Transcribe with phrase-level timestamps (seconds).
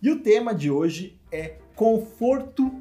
[0.00, 2.72] E o tema de hoje é conforto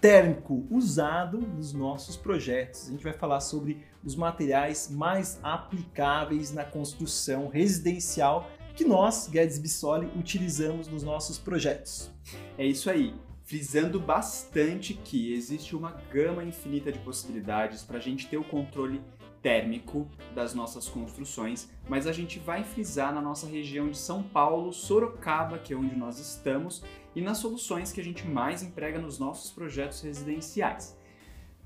[0.00, 2.88] térmico usado nos nossos projetos.
[2.88, 9.56] A gente vai falar sobre os materiais mais aplicáveis na construção residencial que nós, Guedes
[9.56, 12.10] Bissoli, utilizamos nos nossos projetos.
[12.58, 13.14] É isso aí.
[13.44, 19.00] Frisando bastante que existe uma gama infinita de possibilidades para a gente ter o controle
[19.44, 24.72] térmico das nossas construções, mas a gente vai frisar na nossa região de São Paulo,
[24.72, 26.82] Sorocaba, que é onde nós estamos,
[27.14, 30.98] e nas soluções que a gente mais emprega nos nossos projetos residenciais.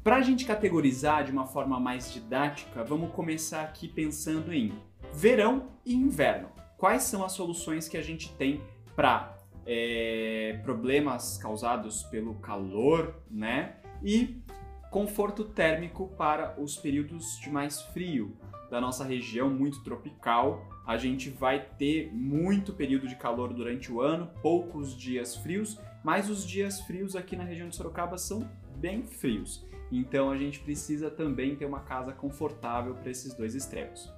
[0.02, 4.72] Para a gente categorizar de uma forma mais didática, vamos começar aqui pensando em
[5.14, 6.48] verão e inverno.
[6.77, 8.60] Quais são as soluções que a gente tem
[8.97, 13.77] para é, problemas causados pelo calor, né?
[14.02, 14.42] E
[14.91, 18.37] conforto térmico para os períodos de mais frio
[18.70, 20.66] da nossa região, muito tropical.
[20.87, 26.28] A gente vai ter muito período de calor durante o ano, poucos dias frios, mas
[26.31, 29.66] os dias frios aqui na região de Sorocaba são bem frios.
[29.91, 34.12] Então a gente precisa também ter uma casa confortável para esses dois extremos.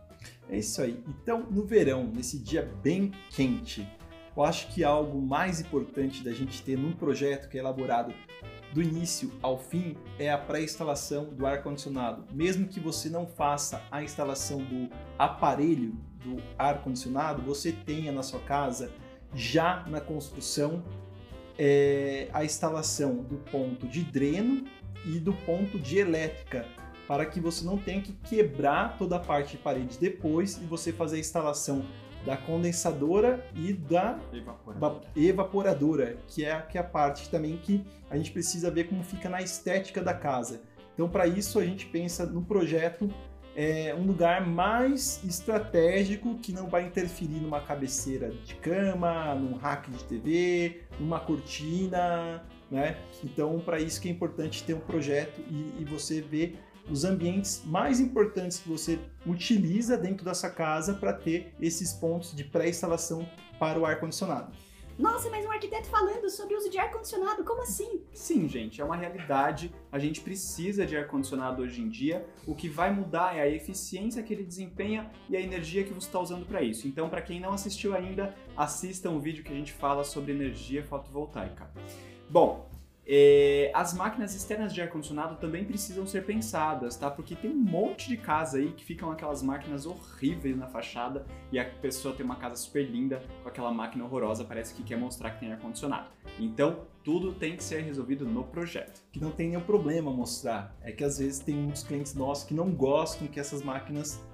[0.49, 1.03] É isso aí.
[1.09, 3.87] Então, no verão, nesse dia bem quente,
[4.37, 8.15] eu acho que algo mais importante da gente ter num projeto que é elaborado
[8.73, 12.25] do início ao fim é a pré-instalação do ar-condicionado.
[12.33, 18.41] Mesmo que você não faça a instalação do aparelho do ar-condicionado, você tenha na sua
[18.41, 18.93] casa
[19.35, 20.83] já na construção
[21.59, 24.65] é, a instalação do ponto de dreno
[25.05, 26.67] e do ponto de elétrica,
[27.07, 30.93] para que você não tenha que quebrar toda a parte de parede depois e você
[30.93, 31.85] fazer a instalação
[32.25, 35.05] da condensadora e da evaporadora.
[35.17, 39.29] evaporadora, que é, que é a parte também que a gente precisa ver como fica
[39.29, 40.63] na estética da casa.
[40.95, 43.09] Então, para isso, a gente pensa no projeto
[43.57, 49.91] é, um lugar mais estratégico que não vai interferir numa cabeceira de cama, num rack
[49.91, 52.97] de TV, numa cortina, né?
[53.25, 56.59] Então, para isso que é importante ter um projeto e, e você ver
[56.89, 62.45] os ambientes mais importantes que você utiliza dentro dessa casa para ter esses pontos de
[62.45, 64.53] pré-instalação para o ar-condicionado.
[65.01, 68.03] Nossa, mas um arquiteto falando sobre o uso de ar-condicionado, como assim?
[68.13, 69.75] Sim, gente, é uma realidade.
[69.91, 72.27] A gente precisa de ar-condicionado hoje em dia.
[72.47, 76.07] O que vai mudar é a eficiência que ele desempenha e a energia que você
[76.07, 76.87] está usando para isso.
[76.87, 80.85] Então, para quem não assistiu ainda, assista um vídeo que a gente fala sobre energia
[80.85, 81.71] fotovoltaica.
[82.29, 82.70] Bom,
[83.13, 87.11] é, as máquinas externas de ar-condicionado também precisam ser pensadas, tá?
[87.11, 91.59] Porque tem um monte de casa aí que ficam aquelas máquinas horríveis na fachada e
[91.59, 95.33] a pessoa tem uma casa super linda com aquela máquina horrorosa, parece que quer mostrar
[95.33, 96.09] que tem ar-condicionado.
[96.39, 99.03] Então, tudo tem que ser resolvido no projeto.
[99.11, 100.77] Que não tem nenhum problema mostrar.
[100.81, 104.25] É que às vezes tem muitos clientes nossos que não gostam que essas máquinas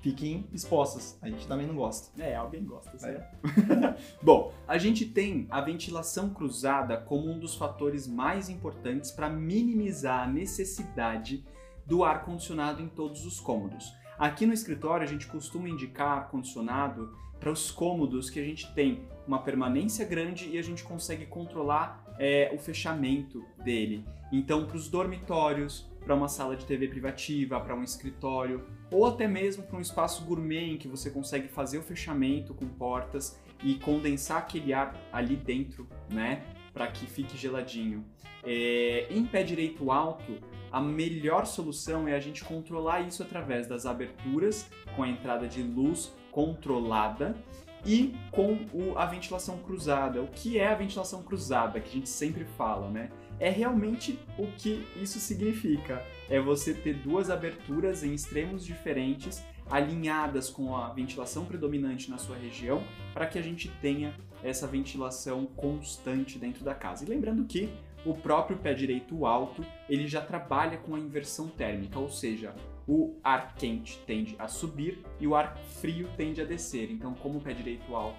[0.00, 1.18] fiquem expostas.
[1.22, 2.10] A gente também não gosta.
[2.22, 3.36] É, alguém gosta, certo?
[3.44, 3.96] É.
[4.22, 10.24] Bom, a gente tem a ventilação cruzada como um dos fatores mais importantes para minimizar
[10.24, 11.44] a necessidade
[11.86, 13.92] do ar condicionado em todos os cômodos.
[14.18, 18.72] Aqui no escritório a gente costuma indicar ar condicionado para os cômodos que a gente
[18.74, 24.04] tem uma permanência grande e a gente consegue controlar é, o fechamento dele.
[24.30, 29.28] Então, para os dormitórios, para uma sala de TV privativa, para um escritório, ou até
[29.28, 33.74] mesmo para um espaço gourmet em que você consegue fazer o fechamento com portas e
[33.74, 36.42] condensar aquele ar ali dentro, né?
[36.72, 38.04] Para que fique geladinho.
[38.42, 40.38] É, em pé direito alto,
[40.72, 45.62] a melhor solução é a gente controlar isso através das aberturas, com a entrada de
[45.62, 47.36] luz controlada
[47.84, 50.22] e com o, a ventilação cruzada.
[50.22, 53.10] O que é a ventilação cruzada, que a gente sempre fala, né?
[53.38, 56.04] É realmente o que isso significa.
[56.28, 62.36] É você ter duas aberturas em extremos diferentes, alinhadas com a ventilação predominante na sua
[62.36, 62.82] região,
[63.14, 67.04] para que a gente tenha essa ventilação constante dentro da casa.
[67.04, 67.70] E lembrando que
[68.04, 72.54] o próprio pé direito alto, ele já trabalha com a inversão térmica, ou seja,
[72.86, 76.90] o ar quente tende a subir e o ar frio tende a descer.
[76.90, 78.18] Então, como o pé direito alto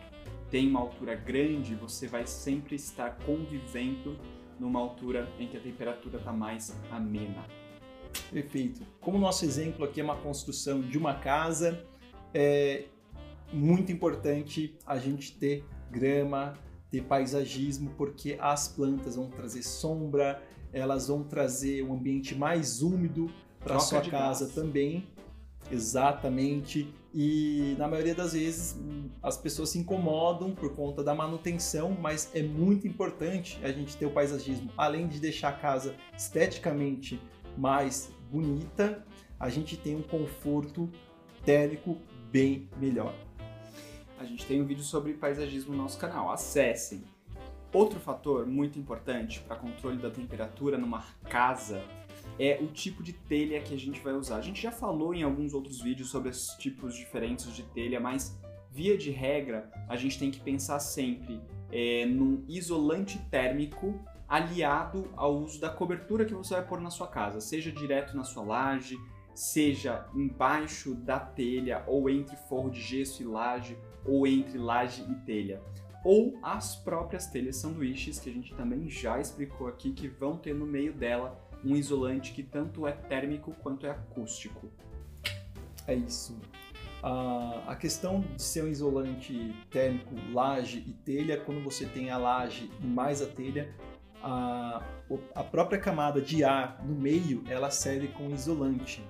[0.49, 4.17] tem uma altura grande, você vai sempre estar convivendo
[4.59, 7.43] numa altura em que a temperatura está mais amena.
[8.31, 8.85] Perfeito.
[8.99, 11.83] Como o nosso exemplo aqui é uma construção de uma casa,
[12.33, 12.85] é
[13.51, 16.53] muito importante a gente ter grama,
[16.91, 20.43] ter paisagismo, porque as plantas vão trazer sombra,
[20.73, 23.31] elas vão trazer um ambiente mais úmido,
[23.63, 24.55] para sua casa gás.
[24.55, 25.07] também.
[25.71, 26.93] Exatamente.
[27.13, 28.79] E na maioria das vezes
[29.21, 34.05] as pessoas se incomodam por conta da manutenção, mas é muito importante a gente ter
[34.05, 34.71] o paisagismo.
[34.77, 37.21] Além de deixar a casa esteticamente
[37.57, 39.05] mais bonita,
[39.39, 40.89] a gente tem um conforto
[41.45, 41.97] térmico
[42.31, 43.13] bem melhor.
[44.21, 47.03] A gente tem um vídeo sobre paisagismo no nosso canal, acessem.
[47.73, 51.83] Outro fator muito importante para controle da temperatura numa casa
[52.37, 54.35] é o tipo de telha que a gente vai usar.
[54.35, 58.39] A gente já falou em alguns outros vídeos sobre os tipos diferentes de telha, mas
[58.69, 61.41] via de regra a gente tem que pensar sempre
[61.71, 67.07] é, num isolante térmico aliado ao uso da cobertura que você vai pôr na sua
[67.07, 68.99] casa, seja direto na sua laje,
[69.33, 73.75] seja embaixo da telha ou entre forro de gesso e laje
[74.05, 75.61] ou entre laje e telha
[76.03, 80.53] ou as próprias telhas sanduíches que a gente também já explicou aqui que vão ter
[80.53, 84.71] no meio dela um isolante que tanto é térmico quanto é acústico.
[85.85, 86.39] É isso.
[87.03, 92.17] Uh, a questão de ser um isolante térmico, laje e telha, quando você tem a
[92.17, 93.73] laje e mais a telha,
[94.23, 94.83] a,
[95.33, 99.03] a própria camada de ar no meio ela serve como isolante.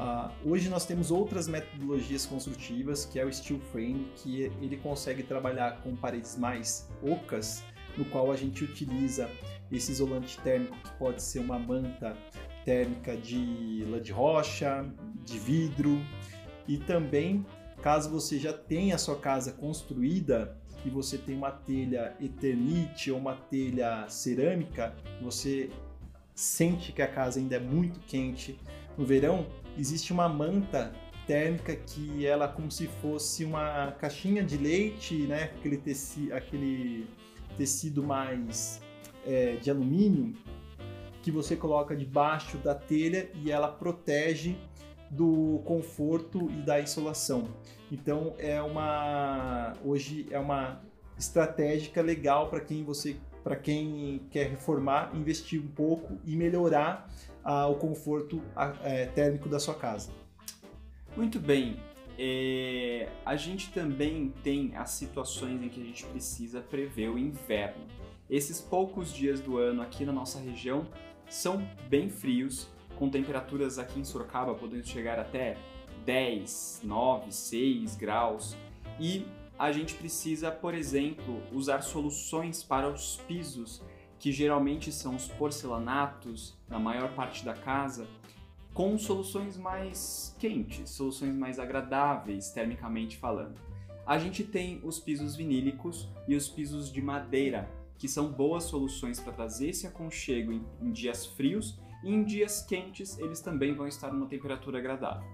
[0.00, 5.22] Uh, hoje nós temos outras metodologias construtivas, que é o steel frame, que ele consegue
[5.22, 7.62] trabalhar com paredes mais ocas,
[7.98, 9.28] no qual a gente utiliza
[9.70, 12.16] esse isolante térmico, que pode ser uma manta
[12.64, 14.90] térmica de lã de rocha,
[15.22, 16.00] de vidro,
[16.66, 17.44] e também,
[17.82, 23.18] caso você já tenha a sua casa construída e você tem uma telha Eternite ou
[23.18, 25.68] uma telha cerâmica, você
[26.34, 28.58] sente que a casa ainda é muito quente
[29.00, 29.46] no verão,
[29.78, 30.92] existe uma manta
[31.26, 35.44] térmica que ela é como se fosse uma caixinha de leite, né?
[35.44, 37.06] Aquele, teci, aquele
[37.56, 38.82] tecido mais
[39.26, 40.34] é, de alumínio
[41.22, 44.58] que você coloca debaixo da telha e ela protege
[45.10, 47.48] do conforto e da insolação.
[47.90, 50.82] Então é uma hoje é uma
[51.18, 57.08] estratégica legal para quem você para quem quer reformar, investir um pouco e melhorar
[57.44, 58.42] ah, o conforto
[58.82, 60.10] é, térmico da sua casa.
[61.16, 61.76] Muito bem.
[62.18, 67.84] É, a gente também tem as situações em que a gente precisa prever o inverno.
[68.28, 70.86] Esses poucos dias do ano aqui na nossa região
[71.28, 75.56] são bem frios, com temperaturas aqui em Sorocaba podendo chegar até
[76.04, 78.56] 10, 9, 6 graus.
[79.00, 79.26] E
[79.58, 83.82] a gente precisa, por exemplo, usar soluções para os pisos
[84.20, 88.06] que geralmente são os porcelanatos na maior parte da casa,
[88.74, 93.58] com soluções mais quentes, soluções mais agradáveis termicamente falando.
[94.06, 99.18] A gente tem os pisos vinílicos e os pisos de madeira, que são boas soluções
[99.18, 103.86] para trazer esse aconchego em, em dias frios e em dias quentes eles também vão
[103.88, 105.26] estar numa temperatura agradável.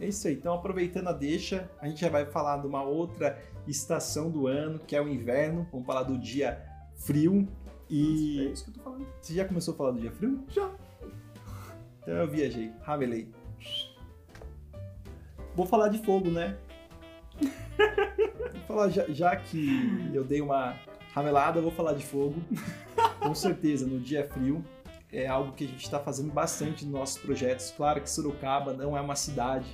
[0.00, 0.34] É isso aí.
[0.34, 4.78] Então, aproveitando a deixa, a gente já vai falar de uma outra estação do ano,
[4.78, 5.66] que é o inverno.
[5.70, 6.64] Vamos falar do dia
[6.96, 7.48] frio,
[7.94, 8.40] e.
[8.40, 9.06] É isso que eu tô falando.
[9.20, 10.44] Você já começou a falar do dia frio?
[10.48, 10.70] Já.
[12.02, 13.28] Então eu viajei, ramelei.
[15.54, 16.58] Vou falar de fogo, né?
[17.40, 20.76] vou falar, já, já que eu dei uma
[21.12, 22.42] ramelada, vou falar de fogo.
[23.20, 24.64] Com certeza, no dia frio,
[25.12, 27.70] é algo que a gente está fazendo bastante nos nossos projetos.
[27.70, 29.66] Claro que Sorocaba não é uma cidade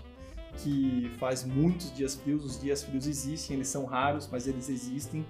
[0.59, 5.25] que faz muitos dias frios, os dias frios existem, eles são raros, mas eles existem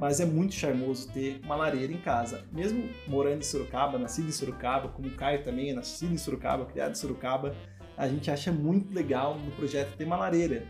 [0.00, 2.42] mas é muito charmoso ter uma lareira em casa.
[2.50, 6.64] Mesmo morando em Sorocaba, nascido em Sorocaba, como o Caio também é nascido em Sorocaba,
[6.64, 7.54] criado em Sorocaba,
[7.98, 10.64] a gente acha muito legal no projeto ter uma lareira,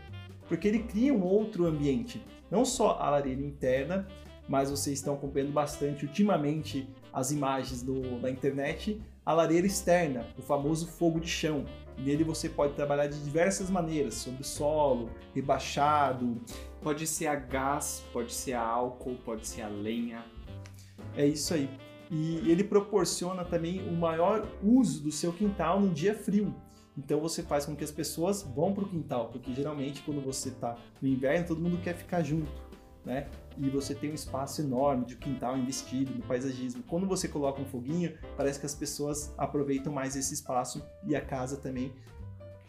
[0.49, 2.21] porque ele cria um outro ambiente.
[2.51, 4.05] Não só a lareira interna,
[4.49, 10.41] mas vocês estão acompanhando bastante ultimamente as imagens do, da internet, a lareira externa, o
[10.41, 11.63] famoso fogo de chão.
[12.01, 16.41] Nele você pode trabalhar de diversas maneiras, sobre solo, rebaixado,
[16.81, 20.25] Pode ser a gás, pode ser a álcool, pode ser a lenha.
[21.15, 21.69] É isso aí.
[22.09, 26.53] E ele proporciona também o maior uso do seu quintal no dia frio.
[26.97, 30.49] Então você faz com que as pessoas vão para o quintal, porque geralmente quando você
[30.49, 32.51] está no inverno todo mundo quer ficar junto,
[33.05, 33.27] né?
[33.57, 36.83] E você tem um espaço enorme de quintal investido no paisagismo.
[36.83, 41.21] Quando você coloca um foguinho, parece que as pessoas aproveitam mais esse espaço e a
[41.21, 41.93] casa também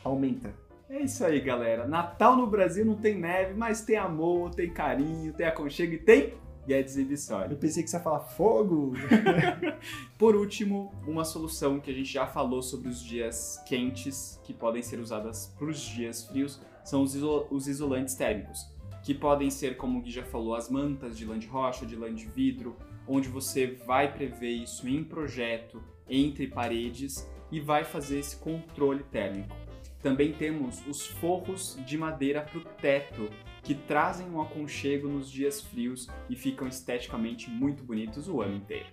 [0.05, 0.55] aumenta.
[0.89, 1.87] É isso aí, galera.
[1.87, 6.35] Natal no Brasil não tem neve, mas tem amor, tem carinho, tem aconchego e tem
[6.67, 7.53] Guedes e Viçória.
[7.53, 8.93] Eu pensei que você ia falar fogo.
[10.19, 14.83] Por último, uma solução que a gente já falou sobre os dias quentes, que podem
[14.83, 17.15] ser usadas para os dias frios, são os,
[17.51, 18.71] os isolantes térmicos,
[19.03, 21.97] que podem ser, como o Gui já falou, as mantas de lã de rocha, de
[21.97, 28.21] lã de vidro, onde você vai prever isso em projeto, entre paredes, e vai fazer
[28.21, 29.55] esse controle térmico.
[30.01, 33.29] Também temos os forros de madeira para o teto,
[33.63, 38.87] que trazem um aconchego nos dias frios e ficam esteticamente muito bonitos o ano inteiro.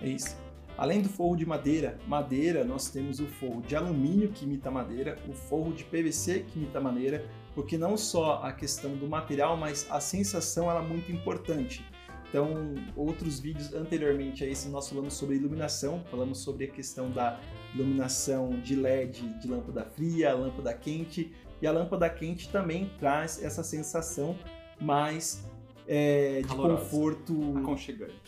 [0.00, 0.36] É isso.
[0.76, 5.16] Além do forro de madeira, madeira, nós temos o forro de alumínio que imita madeira,
[5.28, 9.86] o forro de PVC que imita madeira, porque não só a questão do material, mas
[9.88, 11.84] a sensação ela é muito importante.
[12.28, 17.38] Então, outros vídeos anteriormente a esse nós falamos sobre iluminação, falamos sobre a questão da
[17.72, 23.62] iluminação de LED de lâmpada fria, lâmpada quente, e a lâmpada quente também traz essa
[23.62, 24.36] sensação
[24.80, 25.44] mais
[25.86, 27.62] é, de conforto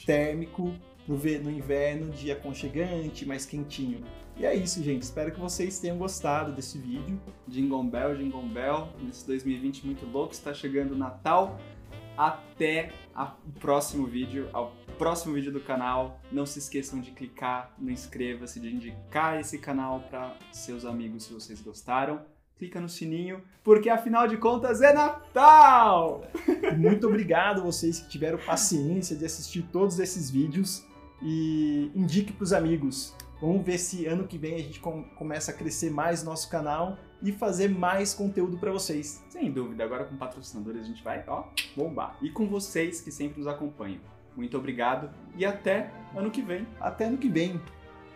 [0.07, 0.73] térmico
[1.07, 4.05] no, no inverno, de aconchegante, mais quentinho.
[4.39, 5.03] E é isso, gente.
[5.03, 7.19] Espero que vocês tenham gostado desse vídeo.
[7.49, 11.59] Jingle Bell, Jingle Bell, nesse 2020 muito louco, está chegando o Natal.
[12.17, 16.21] Até o próximo vídeo, ao próximo vídeo do canal.
[16.31, 21.33] Não se esqueçam de clicar no inscreva-se, de indicar esse canal para seus amigos se
[21.33, 22.21] vocês gostaram.
[22.59, 26.25] Clica no sininho, porque afinal de contas é Natal!
[26.79, 30.83] Muito obrigado vocês que tiveram paciência de assistir todos esses vídeos
[31.23, 33.15] e indique para os amigos.
[33.41, 36.97] Vamos ver se ano que vem a gente com- começa a crescer mais nosso canal
[37.23, 39.23] e fazer mais conteúdo para vocês.
[39.29, 41.45] Sem dúvida, agora com patrocinadores a gente vai, ó,
[41.77, 42.17] bombar.
[42.23, 44.01] E com vocês que sempre nos acompanham.
[44.35, 46.67] Muito obrigado e até ano que vem.
[46.81, 47.61] Até ano que vem.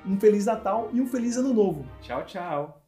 [0.07, 1.87] Um feliz Natal e um feliz ano novo.
[2.01, 2.83] Tchau, tchau.